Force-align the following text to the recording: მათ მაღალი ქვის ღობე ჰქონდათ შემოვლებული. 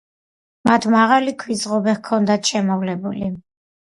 მათ 0.69 0.85
მაღალი 0.93 1.33
ქვის 1.43 1.61
ღობე 1.71 1.93
ჰქონდათ 1.97 2.49
შემოვლებული. 2.53 3.29